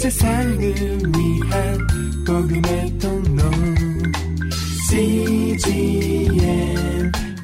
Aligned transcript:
세상을 0.00 0.58
위한 0.58 1.78
복음의 2.26 2.98
통로. 2.98 3.42
CGM 4.88 6.32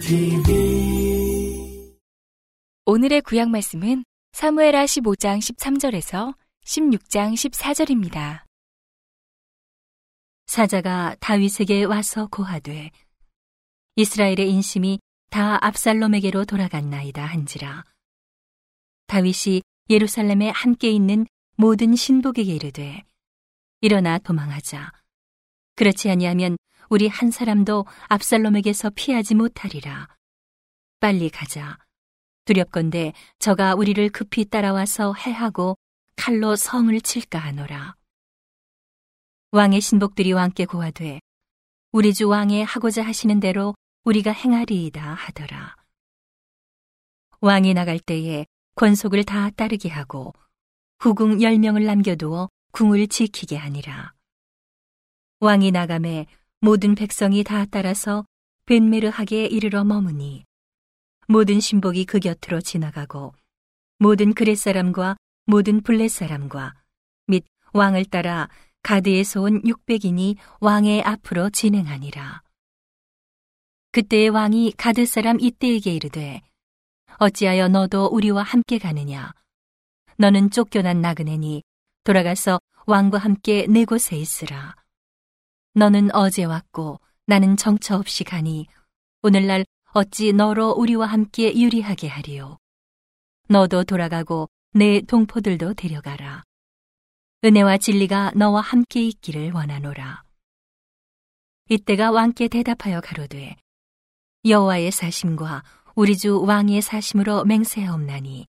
TV 0.00 1.92
오늘의 2.86 3.20
구약 3.20 3.50
말씀은 3.50 4.06
사무엘하 4.32 4.86
15장 4.86 5.38
13절에서 5.38 6.34
16장 6.64 7.34
14절입니다. 7.34 8.44
사자가 10.46 11.14
다윗에게 11.20 11.84
와서 11.84 12.26
고하되 12.30 12.90
이스라엘의 13.96 14.50
인심이 14.50 14.98
다 15.28 15.58
압살롬에게로 15.60 16.46
돌아갔나이다 16.46 17.22
한지라. 17.22 17.84
다윗이 19.08 19.60
예루살렘에 19.90 20.48
함께 20.48 20.88
있는 20.90 21.26
모든 21.56 21.96
신복에게 21.96 22.54
이르되 22.54 23.02
일어나 23.80 24.18
도망하자. 24.18 24.92
그렇지 25.74 26.10
아니하면 26.10 26.58
우리 26.90 27.08
한 27.08 27.30
사람도 27.30 27.86
압살롬에게서 28.08 28.90
피하지 28.90 29.34
못하리라. 29.34 30.08
빨리 31.00 31.30
가자. 31.30 31.78
두렵건대 32.44 33.12
저가 33.38 33.74
우리를 33.74 34.06
급히 34.10 34.44
따라와서 34.44 35.14
해하고 35.14 35.76
칼로 36.14 36.56
성을 36.56 36.98
칠까 37.00 37.38
하노라. 37.38 37.96
왕의 39.52 39.80
신복들이 39.80 40.32
왕께 40.32 40.66
고하되 40.66 41.20
우리 41.92 42.12
주 42.12 42.28
왕의 42.28 42.64
하고자 42.66 43.02
하시는 43.02 43.40
대로 43.40 43.74
우리가 44.04 44.30
행하리이다 44.30 45.02
하더라. 45.02 45.76
왕이 47.40 47.72
나갈 47.74 47.98
때에 47.98 48.44
권속을 48.74 49.24
다 49.24 49.50
따르게 49.50 49.88
하고 49.88 50.34
후궁 50.98 51.42
열명을 51.42 51.84
남겨두어 51.84 52.48
궁을 52.72 53.06
지키게 53.06 53.56
하니라. 53.56 54.12
왕이 55.40 55.70
나감에 55.70 56.26
모든 56.60 56.94
백성이 56.94 57.44
다 57.44 57.66
따라서 57.66 58.24
벤메르하게 58.64 59.46
이르러 59.46 59.84
머무니 59.84 60.44
모든 61.28 61.60
신복이 61.60 62.06
그 62.06 62.18
곁으로 62.18 62.60
지나가고 62.60 63.34
모든 63.98 64.32
그렛 64.32 64.56
사람과 64.56 65.16
모든 65.44 65.82
블렛 65.82 66.10
사람과 66.10 66.74
및 67.26 67.44
왕을 67.72 68.06
따라 68.06 68.48
가드에서 68.82 69.42
온 69.42 69.62
600인이 69.62 70.36
왕의 70.60 71.02
앞으로 71.02 71.50
진행하니라. 71.50 72.42
그때의 73.92 74.30
왕이 74.30 74.74
가드 74.76 75.06
사람 75.06 75.40
이때에게 75.40 75.94
이르되 75.94 76.42
어찌하여 77.18 77.68
너도 77.68 78.06
우리와 78.06 78.42
함께 78.42 78.78
가느냐 78.78 79.32
너는 80.18 80.50
쫓겨난 80.50 81.00
나그네니 81.02 81.62
돌아가서 82.04 82.58
왕과 82.86 83.18
함께 83.18 83.66
내 83.68 83.84
곳에 83.84 84.16
있으라. 84.16 84.74
너는 85.74 86.14
어제 86.14 86.44
왔고 86.44 87.00
나는 87.26 87.56
정처 87.56 87.96
없이 87.96 88.24
가니 88.24 88.66
오늘날 89.22 89.66
어찌 89.92 90.32
너로 90.32 90.70
우리와 90.70 91.06
함께 91.06 91.54
유리하게 91.54 92.08
하리요. 92.08 92.58
너도 93.48 93.84
돌아가고 93.84 94.48
내 94.72 95.00
동포들도 95.02 95.74
데려가라. 95.74 96.44
은혜와 97.44 97.78
진리가 97.78 98.32
너와 98.36 98.60
함께 98.60 99.06
있기를 99.06 99.52
원하노라. 99.52 100.24
이때가 101.68 102.10
왕께 102.10 102.48
대답하여 102.48 103.00
가로되 103.00 103.56
여호와의 104.44 104.92
사심과 104.92 105.62
우리 105.94 106.16
주 106.16 106.40
왕의 106.40 106.80
사심으로 106.80 107.44
맹세하옵나니 107.44 108.46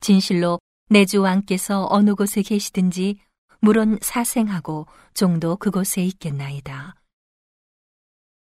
진실로 0.00 0.58
내 0.90 1.06
주 1.06 1.22
왕께서 1.22 1.86
어느 1.90 2.14
곳에 2.14 2.42
계시든지 2.42 3.18
물론 3.60 3.98
사생하고 4.02 4.86
종도 5.14 5.56
그곳에 5.56 6.04
있겠나이다. 6.04 6.94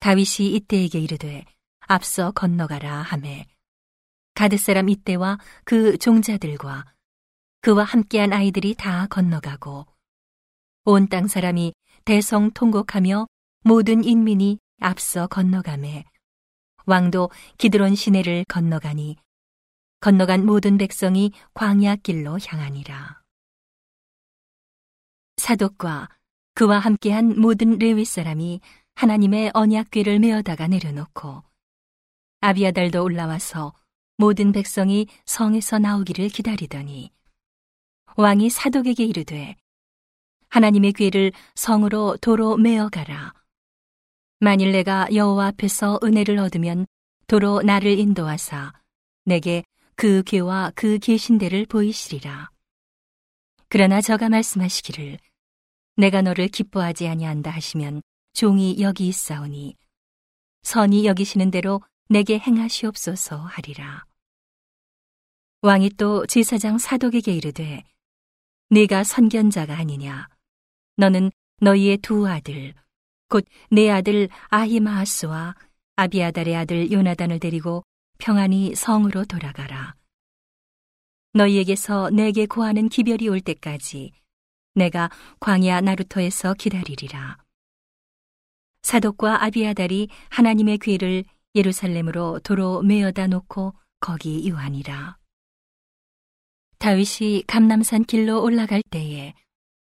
다윗이 0.00 0.52
이때에게 0.56 0.98
이르되 0.98 1.44
앞서 1.86 2.32
건너가라 2.32 3.02
하매 3.02 3.46
가드 4.34 4.56
사람 4.56 4.88
이때와 4.88 5.38
그 5.64 5.96
종자들과 5.98 6.86
그와 7.60 7.84
함께한 7.84 8.32
아이들이 8.32 8.74
다 8.74 9.06
건너가고 9.06 9.86
온 10.84 11.06
땅 11.06 11.28
사람이 11.28 11.72
대성 12.04 12.50
통곡하며 12.50 13.28
모든 13.64 14.02
인민이 14.02 14.58
앞서 14.80 15.28
건너가매 15.28 16.04
왕도 16.86 17.30
기드론 17.58 17.94
시내를 17.94 18.44
건너가니 18.48 19.16
건너간 20.02 20.44
모든 20.44 20.78
백성이 20.78 21.30
광야 21.54 21.94
길로 21.94 22.36
향하니라. 22.44 23.22
사독과 25.36 26.08
그와 26.54 26.80
함께한 26.80 27.38
모든 27.40 27.78
레위 27.78 28.04
사람이 28.04 28.60
하나님의 28.96 29.52
언약궤를 29.54 30.18
메어다가 30.18 30.66
내려놓고 30.66 31.44
아비아달도 32.40 33.00
올라와서 33.00 33.74
모든 34.16 34.50
백성이 34.50 35.06
성에서 35.24 35.78
나오기를 35.78 36.30
기다리더니 36.30 37.12
왕이 38.16 38.50
사독에게 38.50 39.04
이르되 39.04 39.54
하나님의 40.48 40.94
궤를 40.94 41.30
성으로 41.54 42.16
도로 42.20 42.56
메어 42.56 42.88
가라. 42.88 43.34
만일 44.40 44.72
내가 44.72 45.06
여호와 45.14 45.46
앞에서 45.46 46.00
은혜를 46.02 46.40
얻으면 46.40 46.86
도로 47.28 47.62
나를 47.62 48.00
인도하사 48.00 48.72
내게 49.24 49.62
그 49.96 50.22
괴와 50.24 50.72
그 50.74 50.98
계신대를 50.98 51.66
보이시리라. 51.66 52.50
그러나 53.68 54.00
저가 54.00 54.28
말씀하시기를 54.28 55.18
내가 55.96 56.22
너를 56.22 56.48
기뻐하지 56.48 57.08
아니한다 57.08 57.50
하시면 57.50 58.02
종이 58.32 58.80
여기 58.80 59.08
있사오니 59.08 59.76
선이 60.62 61.06
여기시는 61.06 61.50
대로 61.50 61.82
내게 62.08 62.38
행하시옵소서 62.38 63.36
하리라. 63.36 64.04
왕이 65.62 65.90
또 65.90 66.26
제사장 66.26 66.78
사독에게 66.78 67.32
이르되 67.32 67.84
네가 68.70 69.04
선견자가 69.04 69.76
아니냐 69.76 70.28
너는 70.96 71.30
너희의 71.60 71.98
두 71.98 72.26
아들 72.26 72.74
곧 73.28 73.46
내 73.70 73.88
아들 73.88 74.28
아히마하스와 74.48 75.54
아비아달의 75.96 76.56
아들 76.56 76.90
요나단을 76.90 77.38
데리고 77.38 77.84
평안히 78.22 78.76
성으로 78.76 79.24
돌아가라. 79.24 79.96
너희에게서 81.32 82.10
내게 82.10 82.46
고하는 82.46 82.88
기별이 82.88 83.26
올 83.26 83.40
때까지 83.40 84.12
내가 84.76 85.10
광야 85.40 85.80
나루터에서 85.80 86.54
기다리리라. 86.54 87.38
사독과 88.82 89.42
아비아달이 89.42 90.08
하나님의 90.30 90.78
귀를 90.78 91.24
예루살렘으로 91.56 92.38
도로 92.44 92.82
메어다 92.82 93.26
놓고 93.26 93.74
거기 93.98 94.48
유하니라. 94.48 95.18
다윗이 96.78 97.42
감남산 97.48 98.04
길로 98.04 98.40
올라갈 98.40 98.82
때에 98.88 99.34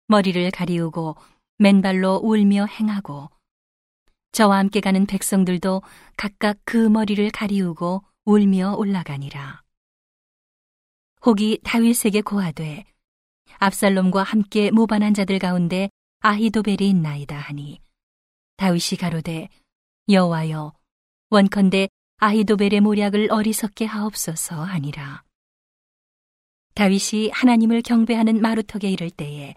머리를 0.08 0.50
가리우고 0.52 1.18
맨발로 1.58 2.22
울며 2.24 2.68
행하고 2.68 3.30
저와 4.32 4.60
함께 4.60 4.80
가는 4.80 5.06
백성들도 5.06 5.82
각각 6.16 6.58
그 6.64 6.78
머리를 6.78 7.30
가리우고 7.30 8.02
울며 8.26 8.76
올라가니라. 8.78 9.62
혹이 11.26 11.60
다윗에게 11.64 12.22
고하되 12.22 12.86
압살롬과 13.60 14.24
함께 14.24 14.72
모반한 14.72 15.14
자들 15.14 15.40
가운데 15.40 15.90
아히도벨이 16.20 16.90
있나이다 16.90 17.38
하니 17.38 17.82
다윗이 18.58 18.98
가로되 19.00 19.50
여호와여 20.10 20.74
원컨대 21.32 21.90
아히도벨의 22.18 22.80
모략을 22.80 23.30
어리석게 23.30 23.86
하옵소서 23.86 24.64
하니라. 24.64 25.24
다윗이 26.76 27.30
하나님을 27.34 27.82
경배하는 27.82 28.42
마루턱에 28.42 28.90
이를 28.90 29.12
때에 29.12 29.54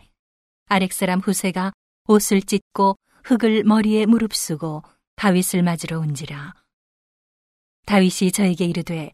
아렉사람 0.66 1.20
후세가 1.20 1.72
옷을 2.08 2.42
찢고 2.42 2.96
흙을 3.22 3.62
머리에 3.62 4.06
무릅쓰고 4.06 4.82
다윗을 5.14 5.62
맞으러 5.62 6.00
온지라. 6.00 6.65
다윗이 7.86 8.32
저에게 8.32 8.66
이르되 8.66 9.12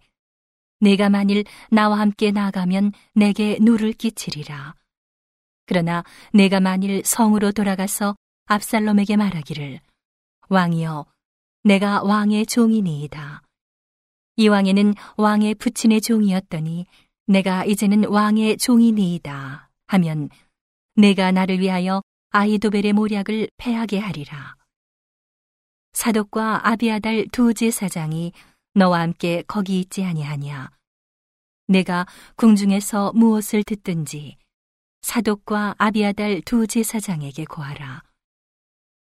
내가 0.81 1.09
만일 1.09 1.45
나와 1.71 2.01
함께 2.01 2.33
나가면 2.33 2.93
내게 3.15 3.59
누를 3.61 3.93
끼치리라. 3.93 4.75
그러나 5.67 6.03
내가 6.33 6.59
만일 6.59 7.05
성으로 7.05 7.53
돌아가서 7.53 8.17
압살롬에게 8.47 9.17
말하기를 9.17 9.81
왕이여 10.49 11.07
내가 11.63 12.03
왕의 12.03 12.47
종이니이다. 12.47 13.43
이 14.37 14.49
왕에는 14.49 14.95
왕의 15.17 15.55
부친의 15.55 16.01
종이었더니 16.01 16.87
내가 17.27 17.65
이제는 17.65 18.07
왕의 18.07 18.57
종이니이다 18.57 19.71
하면 19.87 20.31
내가 20.97 21.31
나를 21.31 21.61
위하여 21.61 22.03
아이도벨의 22.31 22.95
모략을 22.95 23.49
패하게 23.59 23.99
하리라. 23.99 24.57
사독과 25.93 26.67
아비아달 26.69 27.29
두 27.31 27.55
제사장이 27.55 28.33
너와 28.75 29.01
함께 29.01 29.43
거기 29.47 29.81
있지 29.81 30.05
아니하냐. 30.05 30.71
내가 31.69 32.07
궁중에서 32.37 33.13
무엇을 33.15 33.65
듣든지 33.65 34.37
사독과 35.03 35.75
아비아달 35.79 36.43
두 36.43 36.67
제사장에게 36.67 37.45
고하라. 37.45 38.03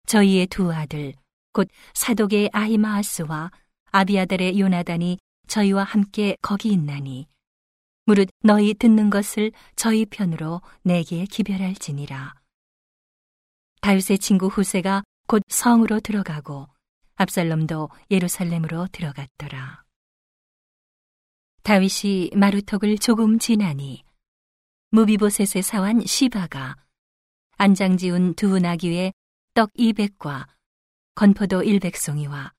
저희의 0.07 0.47
두 0.47 0.73
아들 0.73 1.15
곧 1.53 1.69
사독의 1.95 2.51
아히마하스와 2.53 3.51
아비아달의 3.93 4.61
요나단이 4.61 5.19
저희와 5.49 5.85
함께 5.85 6.37
거기 6.43 6.71
있나니 6.71 7.27
무릇 8.05 8.29
너희 8.41 8.75
듣는 8.75 9.11
것을 9.11 9.53
저희 9.75 10.05
편으로 10.05 10.61
내게 10.83 11.25
기별할지니라. 11.25 12.35
다윗의 13.81 14.19
친구 14.19 14.49
후세가 14.49 15.03
곧 15.27 15.43
성으로 15.49 16.01
들어가고 16.01 16.69
압살롬도 17.17 17.91
예루살렘으로 18.11 18.89
들어갔더라. 18.93 19.85
다윗이 21.63 22.31
마루턱을 22.35 22.99
조금 22.99 23.39
지나니 23.39 24.05
무비보셋의 24.91 25.63
사환 25.63 26.01
시바가 26.01 26.77
안장 27.57 27.97
지운 27.97 28.35
두 28.35 28.59
나귀에 28.59 29.13
떡 29.55 29.73
200과 29.73 30.47
건포도 31.15 31.63
100송이와 31.63 32.53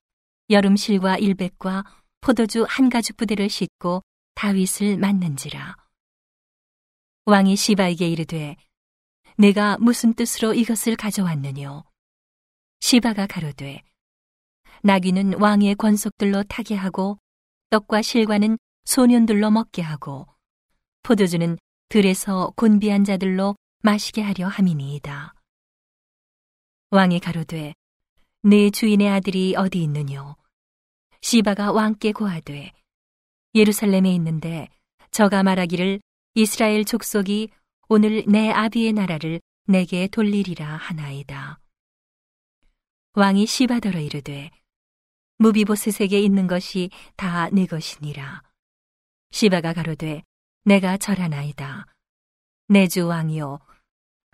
여름실과 0.50 1.16
100과 1.16 1.84
포도주 2.20 2.66
한 2.68 2.90
가죽 2.90 3.16
부대를 3.16 3.48
싣고 3.48 4.02
다윗을 4.34 4.98
맞는지라. 4.98 5.76
왕이 7.26 7.56
시바에게 7.56 8.08
이르되 8.08 8.56
내가 9.36 9.78
무슨 9.78 10.14
뜻으로 10.14 10.54
이것을 10.54 10.96
가져왔느뇨? 10.96 11.84
시바가 12.80 13.26
가로되 13.26 13.82
나귀는 14.82 15.40
왕의 15.40 15.74
권속들로 15.76 16.44
타게 16.44 16.74
하고 16.74 17.18
떡과 17.70 18.02
실과는 18.02 18.58
소년들로 18.84 19.50
먹게 19.50 19.82
하고 19.82 20.26
포도주는 21.02 21.58
들에서 21.88 22.52
곤비한 22.56 23.04
자들로 23.04 23.56
마시게 23.82 24.22
하려 24.22 24.48
함이니이다. 24.48 25.34
왕이 26.90 27.20
가로되 27.20 27.74
내 28.42 28.70
주인의 28.70 29.08
아들이 29.08 29.54
어디 29.56 29.82
있느뇨? 29.82 30.36
시바가 31.20 31.72
왕께 31.72 32.12
고하되 32.12 32.72
예루살렘에 33.54 34.12
있는데 34.14 34.68
저가 35.10 35.42
말하기를 35.42 36.00
이스라엘 36.34 36.84
족속이 36.84 37.50
오늘 37.88 38.24
내 38.26 38.50
아비의 38.50 38.92
나라를 38.92 39.40
내게 39.66 40.08
돌리리라 40.08 40.66
하나이다. 40.76 41.58
왕이 43.14 43.46
시바더러 43.46 43.98
이르되 44.00 44.50
무비보스에게 45.38 46.20
있는 46.20 46.46
것이 46.46 46.90
다 47.16 47.48
내 47.50 47.66
것이니라. 47.66 48.42
시바가 49.30 49.72
가로되 49.72 50.22
내가 50.64 50.96
절하나이다. 50.96 51.86
내 52.68 52.86
주 52.88 53.06
왕이요 53.06 53.60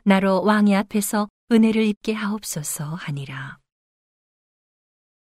나로 0.05 0.43
왕의 0.43 0.75
앞에서 0.77 1.29
은혜를 1.53 1.85
입게 1.85 2.13
하옵소서 2.13 2.95
하니라. 2.95 3.59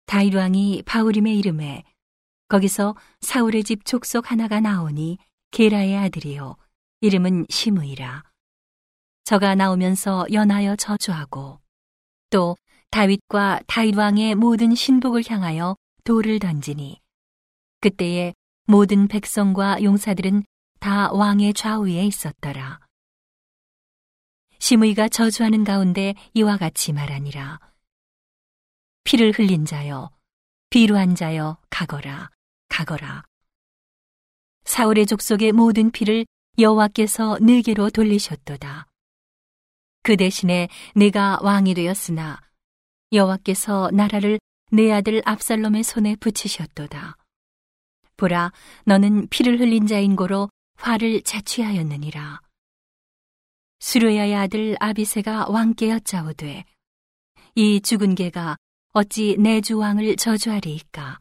다윗 0.07 0.35
왕이 0.35 0.83
바울임의 0.85 1.39
이름에 1.39 1.85
거기서 2.49 2.97
사울의 3.21 3.65
집 3.65 3.85
족속 3.85 4.31
하나가 4.31 4.61
나오니 4.61 5.19
게라의 5.51 5.97
아들이요 5.97 6.57
이름은 7.01 7.47
시므이라. 7.49 8.25
저가 9.25 9.55
나오면서 9.55 10.27
연하여 10.33 10.75
저주하고 10.77 11.61
또 12.31 12.57
다윗과 12.91 13.61
다윗 13.67 13.97
왕의 13.97 14.35
모든 14.35 14.75
신복을 14.75 15.23
향하여 15.29 15.77
돌을 16.05 16.39
던지니 16.39 17.01
그때에 17.81 18.35
모든 18.65 19.09
백성과 19.09 19.83
용사들은 19.83 20.43
다 20.81 21.13
왕의 21.13 21.55
좌우에 21.55 22.05
있었더라. 22.05 22.81
시므이가 24.59 25.09
저주하는 25.09 25.65
가운데 25.65 26.15
이와 26.35 26.57
같이 26.57 26.93
말하니라. 26.93 27.61
피를 29.05 29.33
흘린 29.33 29.65
자여, 29.65 30.11
비루한 30.71 31.15
자여, 31.15 31.59
가거라, 31.71 32.31
가거라. 32.69 33.23
사울의 34.65 35.07
족속의 35.07 35.53
모든 35.53 35.91
피를 35.91 36.27
여호와께서 36.59 37.39
내게로 37.41 37.91
돌리셨도다. 37.91 38.87
그 40.03 40.17
대신에 40.17 40.69
내가 40.95 41.39
왕이 41.43 41.75
되었으나 41.75 42.41
여호와께서 43.13 43.91
나라를 43.93 44.39
내 44.71 44.93
아들 44.93 45.23
압살롬의 45.25 45.83
손에 45.83 46.17
붙이셨도다. 46.17 47.17
보라, 48.17 48.53
너는 48.85 49.29
피를 49.29 49.61
흘린 49.61 49.87
자인 49.87 50.15
고로 50.17 50.51
화를 50.77 51.23
자취하였느니라. 51.23 52.41
수르야의 53.81 54.35
아들 54.35 54.77
아비세가 54.81 55.47
왕께 55.49 55.91
여짜오되 55.91 56.65
이 57.55 57.81
죽은 57.81 58.15
개가 58.17 58.57
어찌 58.93 59.37
내 59.39 59.61
주 59.61 59.79
왕을 59.79 60.17
저주하리이까 60.17 61.21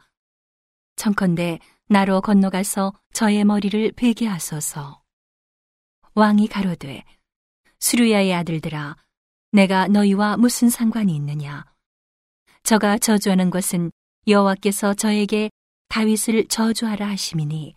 청컨대 0.96 1.60
나로 1.88 2.22
건너가서 2.22 2.94
저의 3.14 3.46
머리를 3.46 3.92
베게 3.92 4.26
하소서 4.26 5.04
왕이 6.16 6.48
가로되 6.48 7.04
수르야의 7.80 8.34
아들들아 8.34 8.96
내가 9.52 9.88
너희와 9.88 10.38
무슨 10.38 10.70
상관이 10.70 11.16
있느냐 11.16 11.64
저가 12.68 12.98
저주하는 12.98 13.50
것은 13.50 13.92
여호와께서 14.28 14.94
저에게 14.94 15.50
다윗을 15.88 16.50
저주하라 16.50 17.08
하심이니 17.08 17.76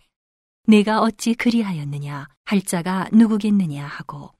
내가 0.67 0.99
어찌 0.99 1.33
그리하였느냐 1.33 2.27
할 2.43 2.61
자가 2.61 3.07
누구겠느냐 3.13 3.87
하고. 3.87 4.33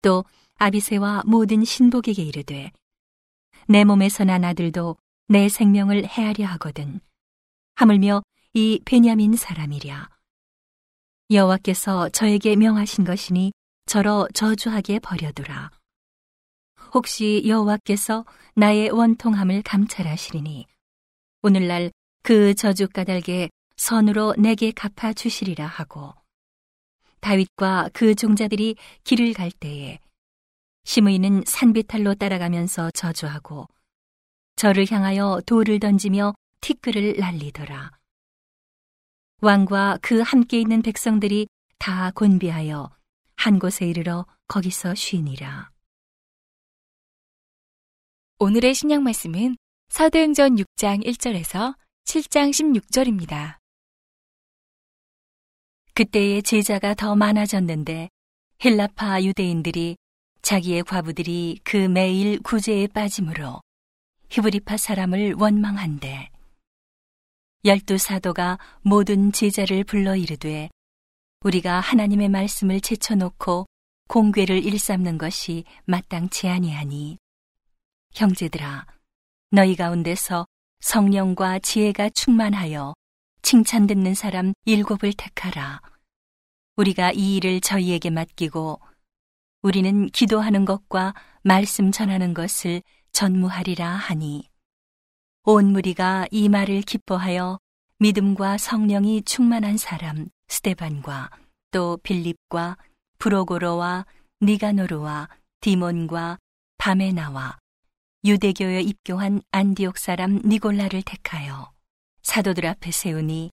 또 0.00 0.24
아비세와 0.56 1.24
모든 1.26 1.66
신복에게 1.66 2.22
이르되 2.22 2.72
내 3.68 3.84
몸에서 3.84 4.24
난 4.24 4.42
아들도 4.42 4.96
내 5.28 5.50
생명을 5.50 6.06
헤아려 6.06 6.46
하거든 6.52 7.00
하물며 7.74 8.22
이 8.54 8.80
베냐민 8.86 9.36
사람이랴. 9.36 10.08
여호와께서 11.30 12.08
저에게 12.08 12.56
명하신 12.56 13.04
것이니 13.04 13.52
저러 13.84 14.26
저주하게 14.32 15.00
버려두라 15.00 15.70
혹시 16.94 17.42
여호와께서 17.46 18.24
나의 18.54 18.90
원통함을 18.90 19.62
감찰하시리니 19.62 20.66
오늘날 21.42 21.90
그 22.22 22.54
저주 22.54 22.86
까닭에 22.88 23.48
선으로 23.76 24.34
내게 24.38 24.70
갚아 24.72 25.12
주시리라 25.12 25.66
하고 25.66 26.12
다윗과 27.20 27.90
그 27.94 28.14
종자들이 28.14 28.76
길을 29.04 29.32
갈 29.32 29.50
때에 29.50 29.98
시므이는 30.84 31.44
산비탈로 31.46 32.16
따라가면서 32.16 32.90
저주하고 32.90 33.68
저를 34.56 34.86
향하여 34.90 35.40
돌을 35.46 35.80
던지며 35.80 36.34
티끌을 36.60 37.16
날리더라. 37.18 37.90
왕과 39.40 39.98
그 40.02 40.20
함께 40.20 40.60
있는 40.60 40.82
백성들이 40.82 41.48
다 41.78 42.12
곤비하여 42.14 42.90
한 43.36 43.58
곳에 43.58 43.86
이르러 43.86 44.26
거기서 44.46 44.94
쉬니라. 44.94 45.71
오늘의 48.44 48.74
신약 48.74 49.02
말씀은 49.02 49.56
사도행전 49.90 50.56
6장 50.56 51.06
1절에서 51.06 51.76
7장 52.06 52.50
16절입니다. 52.50 53.58
그때의 55.94 56.42
제자가 56.42 56.94
더 56.94 57.14
많아졌는데 57.14 58.08
헬라파 58.64 59.22
유대인들이 59.22 59.96
자기의 60.42 60.82
과부들이 60.82 61.60
그 61.62 61.76
매일 61.76 62.40
구제에 62.42 62.88
빠짐으로 62.88 63.60
히브리파 64.30 64.76
사람을 64.76 65.34
원망한대 65.34 66.28
열두 67.64 67.96
사도가 67.96 68.58
모든 68.80 69.30
제자를 69.30 69.84
불러 69.84 70.16
이르되 70.16 70.68
우리가 71.44 71.78
하나님의 71.78 72.28
말씀을 72.28 72.80
제쳐놓고 72.80 73.66
공궤를 74.08 74.64
일삼는 74.64 75.18
것이 75.18 75.62
마땅치 75.84 76.48
아니하니 76.48 77.21
형제들아 78.14 78.86
너희 79.50 79.76
가운데서 79.76 80.46
성령과 80.80 81.58
지혜가 81.58 82.10
충만하여 82.10 82.94
칭찬 83.42 83.86
듣는 83.86 84.14
사람 84.14 84.52
일곱을 84.64 85.12
택하라. 85.12 85.80
우리가 86.76 87.12
이 87.12 87.36
일을 87.36 87.60
저희에게 87.60 88.10
맡기고 88.10 88.80
우리는 89.62 90.06
기도하는 90.06 90.64
것과 90.64 91.14
말씀 91.42 91.92
전하는 91.92 92.34
것을 92.34 92.82
전무하리라 93.12 93.88
하니 93.88 94.48
온 95.44 95.72
무리가 95.72 96.26
이 96.30 96.48
말을 96.48 96.82
기뻐하여 96.82 97.58
믿음과 97.98 98.58
성령이 98.58 99.22
충만한 99.22 99.76
사람 99.76 100.28
스테반과 100.48 101.30
또 101.70 101.98
빌립과 102.02 102.76
브로고로와 103.18 104.06
니가노르와 104.40 105.28
디몬과 105.60 106.38
바메나와 106.78 107.61
유대교에 108.24 108.82
입교한 108.82 109.42
안디옥 109.50 109.98
사람 109.98 110.40
니골라를 110.44 111.02
택하여 111.02 111.72
사도들 112.22 112.66
앞에 112.66 112.92
세우니 112.92 113.50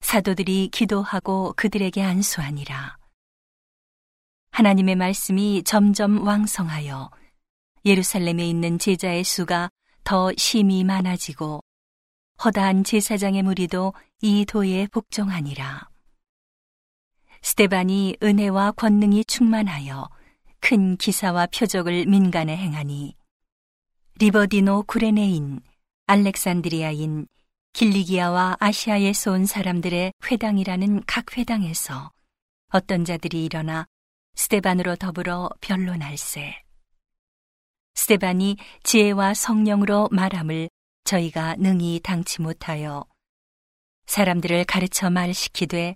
사도들이 0.00 0.70
기도하고 0.72 1.52
그들에게 1.56 2.02
안수하니라. 2.02 2.96
하나님의 4.50 4.96
말씀이 4.96 5.62
점점 5.62 6.26
왕성하여 6.26 7.10
예루살렘에 7.84 8.48
있는 8.48 8.78
제자의 8.78 9.24
수가 9.24 9.68
더 10.04 10.32
심히 10.38 10.84
많아지고 10.84 11.60
허다한 12.42 12.84
제사장의 12.84 13.42
무리도 13.42 13.92
이 14.22 14.46
도에 14.46 14.86
복종하니라. 14.86 15.86
스테반이 17.42 18.16
은혜와 18.22 18.72
권능이 18.72 19.26
충만하여 19.26 20.08
큰 20.60 20.96
기사와 20.96 21.48
표적을 21.48 22.06
민간에 22.06 22.56
행하니 22.56 23.17
리버디노 24.20 24.82
구레네인, 24.88 25.60
알렉산드리아인, 26.08 27.28
길리기아와 27.72 28.56
아시아에서 28.58 29.30
온 29.30 29.46
사람들의 29.46 30.12
회당이라는 30.28 31.04
각 31.06 31.36
회당에서 31.36 32.10
어떤 32.72 33.04
자들이 33.04 33.44
일어나 33.44 33.86
스테반으로 34.34 34.96
더불어 34.96 35.48
변론할세. 35.60 36.60
스테반이 37.94 38.56
지혜와 38.82 39.34
성령으로 39.34 40.08
말함을 40.10 40.68
저희가 41.04 41.54
능히 41.54 42.00
당치 42.02 42.42
못하여 42.42 43.04
사람들을 44.06 44.64
가르쳐 44.64 45.10
말시키되 45.10 45.94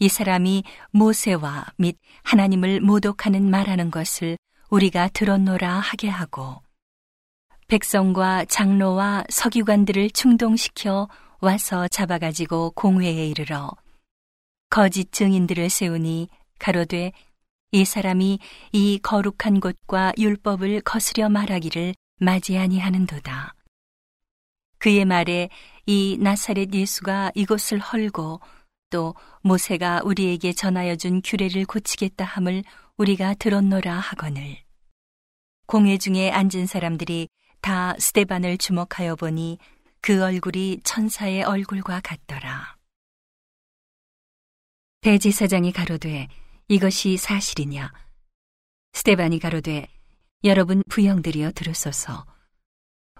이 0.00 0.08
사람이 0.10 0.62
모세와 0.90 1.64
및 1.78 1.96
하나님을 2.22 2.82
모독하는 2.82 3.48
말하는 3.48 3.90
것을 3.90 4.36
우리가 4.68 5.08
들었노라 5.08 5.78
하게 5.78 6.10
하고 6.10 6.65
백성과 7.68 8.44
장로와 8.44 9.24
서기관들을 9.28 10.10
충동시켜 10.10 11.08
와서 11.40 11.88
잡아가지고 11.88 12.70
공회에 12.76 13.26
이르러 13.26 13.72
거짓 14.70 15.10
증인들을 15.10 15.68
세우니 15.68 16.28
가로되 16.60 17.10
이 17.72 17.84
사람이 17.84 18.38
이 18.72 19.00
거룩한 19.02 19.58
곳과 19.60 20.12
율법을 20.16 20.82
거스려 20.82 21.28
말하기를 21.28 21.94
맞이 22.20 22.56
아니하는도다. 22.56 23.54
그의 24.78 25.04
말에 25.04 25.48
이 25.86 26.16
나사렛 26.20 26.72
예수가 26.72 27.32
이곳을 27.34 27.80
헐고 27.80 28.40
또 28.90 29.14
모세가 29.42 30.02
우리에게 30.04 30.52
전하여 30.52 30.94
준 30.94 31.20
규례를 31.20 31.64
고치겠다 31.64 32.24
함을 32.24 32.62
우리가 32.96 33.34
들었노라 33.34 33.92
하거늘. 33.92 34.58
공회 35.66 35.98
중에 35.98 36.30
앉은 36.30 36.66
사람들이 36.66 37.28
다 37.66 37.96
스테반을 37.98 38.58
주목하여 38.58 39.16
보니 39.16 39.58
그 40.00 40.22
얼굴이 40.22 40.82
천사의 40.84 41.42
얼굴과 41.42 42.00
같더라. 42.00 42.76
대지사장이 45.00 45.72
가로되 45.72 46.28
이것이 46.68 47.16
사실이냐? 47.16 47.92
스테반이 48.92 49.40
가로되 49.40 49.88
여러분 50.44 50.84
부형들이여 50.88 51.50
들으소서. 51.56 52.24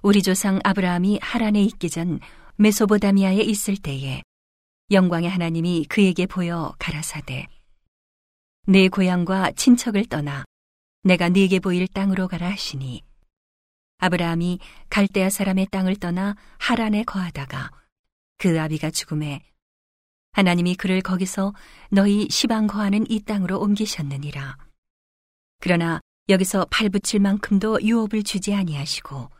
우리 0.02 0.22
조상 0.22 0.60
아브라함이 0.62 1.18
하란에 1.20 1.60
있기 1.64 1.90
전 1.90 2.20
메소보다미아에 2.54 3.38
있을 3.38 3.76
때에 3.76 4.22
영광의 4.92 5.28
하나님이 5.28 5.86
그에게 5.88 6.26
보여 6.26 6.72
가라사대 6.78 7.48
내 8.68 8.88
고향과 8.88 9.54
친척을 9.56 10.04
떠나 10.04 10.44
내가 11.02 11.30
네게 11.30 11.58
보일 11.58 11.88
땅으로 11.88 12.28
가라 12.28 12.48
하시니 12.48 13.05
아브라함이 13.98 14.58
갈대아 14.90 15.30
사람의 15.30 15.68
땅을 15.70 15.96
떠나 15.96 16.36
하란에 16.58 17.04
거하다가 17.04 17.70
그 18.38 18.60
아비가 18.60 18.90
죽음에 18.90 19.42
하나님이 20.32 20.74
그를 20.74 21.00
거기서 21.00 21.54
너희 21.90 22.28
시방 22.28 22.66
거하는 22.66 23.10
이 23.10 23.20
땅으로 23.20 23.58
옮기셨느니라. 23.58 24.58
그러나 25.60 26.00
여기서 26.28 26.66
팔붙일 26.70 27.20
만큼도 27.20 27.82
유업을 27.82 28.22
주지 28.22 28.52
아니하시고 28.52 29.30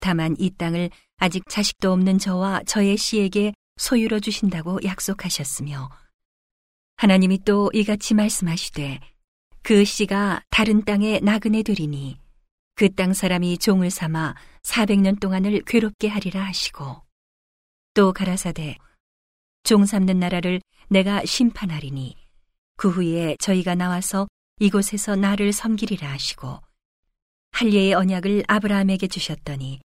다만 0.00 0.36
이 0.38 0.50
땅을 0.50 0.90
아직 1.16 1.48
자식도 1.48 1.90
없는 1.92 2.18
저와 2.18 2.62
저의 2.66 2.98
씨에게 2.98 3.54
소유로 3.76 4.20
주신다고 4.20 4.80
약속하셨으며 4.84 5.88
하나님이 6.96 7.38
또 7.44 7.70
이같이 7.72 8.12
말씀하시되 8.12 9.00
그 9.62 9.84
씨가 9.84 10.42
다른 10.50 10.84
땅에 10.84 11.20
나그네 11.20 11.62
되리니 11.62 12.18
그 12.76 12.88
땅 12.88 13.12
사람이 13.12 13.58
종을 13.58 13.88
삼아 13.90 14.34
400년 14.62 15.20
동안을 15.20 15.62
괴롭게 15.64 16.08
하리라 16.08 16.44
하시고 16.44 17.02
또 17.94 18.12
가라사대 18.12 18.78
종 19.62 19.86
삼는 19.86 20.18
나라를 20.18 20.60
내가 20.88 21.24
심판하리니 21.24 22.16
그 22.76 22.90
후에 22.90 23.36
저희가 23.38 23.76
나와서 23.76 24.26
이곳에서 24.58 25.14
나를 25.14 25.52
섬기리라 25.52 26.10
하시고 26.10 26.60
할례의 27.52 27.94
언약을 27.94 28.42
아브라함에게 28.48 29.06
주셨더니 29.06 29.80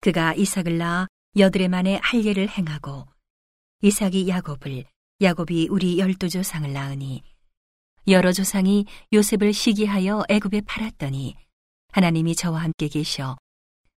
그가 0.00 0.34
이삭을 0.34 0.78
낳아 0.78 1.06
여드레 1.36 1.68
만에 1.68 2.00
할례를 2.02 2.48
행하고 2.48 3.06
이삭이 3.82 4.28
야곱을 4.28 4.84
야곱이 5.20 5.68
우리 5.70 6.00
열두 6.00 6.28
조상을 6.28 6.72
낳으니 6.72 7.22
여러 8.08 8.32
조상이 8.32 8.84
요셉을 9.12 9.52
시기하여 9.52 10.24
애굽에 10.28 10.62
팔았더니 10.62 11.36
하나님이 11.92 12.34
저와 12.34 12.62
함께 12.62 12.88
계셔 12.88 13.36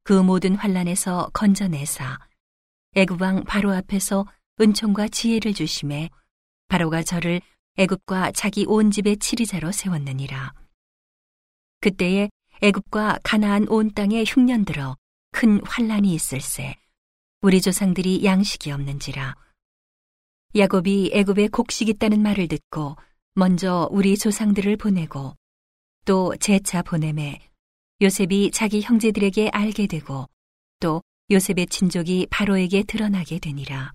그 0.03 0.13
모든 0.13 0.55
환란에서 0.55 1.31
건져내사. 1.33 2.19
애굽 2.95 3.21
왕 3.21 3.43
바로 3.43 3.73
앞에서 3.73 4.25
은총과 4.61 5.07
지혜를 5.07 5.53
주심에 5.53 6.09
바로가 6.67 7.03
저를 7.03 7.41
애굽과 7.77 8.31
자기 8.33 8.65
온 8.65 8.91
집의 8.91 9.17
치리자로 9.17 9.71
세웠느니라. 9.71 10.53
그때에 11.81 12.29
애굽과 12.61 13.19
가나안 13.23 13.67
온 13.67 13.93
땅에 13.93 14.23
흉년 14.25 14.65
들어 14.65 14.95
큰 15.31 15.61
환란이 15.65 16.13
있을세. 16.13 16.75
우리 17.41 17.61
조상들이 17.61 18.23
양식이 18.23 18.71
없는지라. 18.71 19.35
야곱이 20.55 21.11
애굽에 21.13 21.49
곡식 21.49 21.89
있다는 21.89 22.21
말을 22.21 22.47
듣고 22.47 22.95
먼저 23.33 23.89
우리 23.91 24.17
조상들을 24.17 24.77
보내고 24.77 25.35
또 26.05 26.35
재차 26.37 26.81
보내매 26.81 27.41
요셉이 28.01 28.51
자기 28.51 28.81
형제들에게 28.81 29.49
알게 29.53 29.87
되고 29.87 30.27
또 30.81 31.01
요셉의 31.31 31.67
친족이 31.67 32.27
바로에게 32.29 32.83
드러나게 32.83 33.39
되니라. 33.39 33.93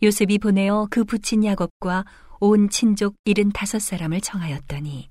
요셉이 0.00 0.38
보내어 0.38 0.86
그 0.88 1.02
부친 1.04 1.44
야곱과 1.44 2.04
온 2.38 2.70
친족 2.70 3.16
일흔 3.24 3.50
다섯 3.50 3.80
사람을 3.80 4.20
청하였더니 4.20 5.10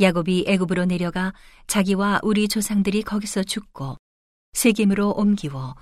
야곱이 0.00 0.44
애굽으로 0.46 0.84
내려가 0.84 1.32
자기와 1.66 2.20
우리 2.22 2.46
조상들이 2.46 3.02
거기서 3.02 3.42
죽고 3.42 3.96
세겜으로 4.52 5.12
옮기워 5.12 5.74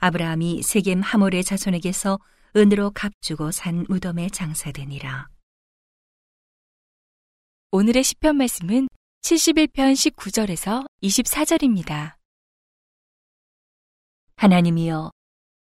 아브라함이 0.00 0.62
세겜 0.62 1.00
하몰의 1.00 1.44
자손에게서 1.44 2.18
은으로 2.56 2.90
값주고 2.90 3.52
산 3.52 3.86
무덤에 3.88 4.28
장사되니라. 4.28 5.28
오늘의 7.70 8.02
시편 8.04 8.36
말씀은 8.36 8.88
71편 9.22 9.92
19절에서 9.92 10.86
24절입니다. 11.02 12.16
하나님이여 14.36 15.12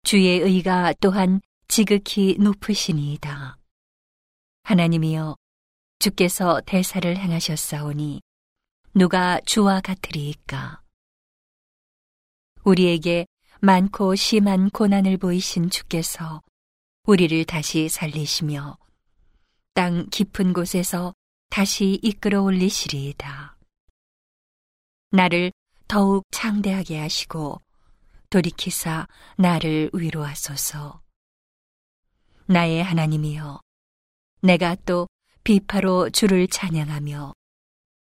주의 0.03 0.39
의가 0.39 0.93
또한 0.99 1.39
지극히 1.67 2.35
높으시니이다. 2.39 3.57
하나님이여 4.63 5.35
주께서 5.99 6.61
대사를 6.65 7.15
행하셨사오니 7.15 8.21
누가 8.95 9.39
주와 9.45 9.81
같으리이까? 9.81 10.81
우리에게 12.63 13.27
많고 13.61 14.15
심한 14.15 14.69
고난을 14.71 15.17
보이신 15.17 15.69
주께서 15.69 16.41
우리를 17.05 17.45
다시 17.45 17.87
살리시며 17.87 18.77
땅 19.73 20.07
깊은 20.09 20.53
곳에서 20.53 21.13
다시 21.53 21.99
이끌어 22.01 22.41
올리시리이다. 22.41 23.55
나를 25.11 25.51
더욱 25.87 26.25
창대하게 26.31 26.97
하시고 26.97 27.61
돌이키사 28.31 29.07
나를 29.37 29.91
위로하소서. 29.93 30.99
나의 32.47 32.83
하나님이여, 32.83 33.61
내가 34.41 34.73
또 34.87 35.07
비파로 35.43 36.09
주를 36.09 36.47
찬양하며 36.47 37.35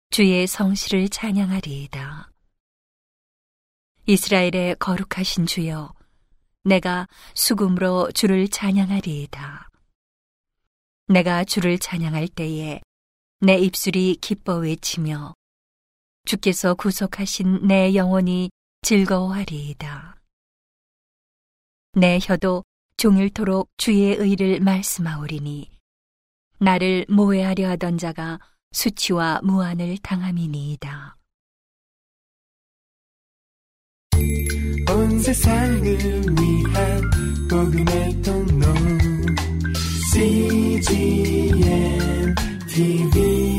주의 0.09 0.47
성실을 0.47 1.09
찬양하리이다. 1.09 2.31
이스라엘의 4.05 4.77
거룩하신 4.79 5.47
주여, 5.47 5.93
내가 6.63 7.09
수금으로 7.35 8.09
주를 8.13 8.47
찬양하리이다. 8.47 9.69
내가 11.09 11.43
주를 11.43 11.77
찬양할 11.77 12.29
때에 12.29 12.79
내 13.45 13.57
입술이 13.57 14.19
기뻐 14.21 14.55
외치며 14.55 15.33
주께서 16.23 16.75
구속하신 16.75 17.67
내 17.67 17.93
영혼이 17.93 18.49
즐거워하리이다. 18.83 20.15
내 21.95 22.19
혀도 22.21 22.63
종일토록 22.95 23.67
주의 23.75 24.15
의를 24.15 24.61
말씀하오리니 24.61 25.69
나를 26.59 27.05
모해하려 27.09 27.67
하던 27.71 27.97
자가 27.97 28.39
수치와 28.71 29.41
무한을 29.43 29.97
당함이니이다. 29.97 31.17
온 34.89 35.19
세상을 35.19 35.83
위한 35.83 37.11
복음의 37.49 38.21
통로 38.21 38.73
CGM 40.13 42.22
TV 42.73 43.52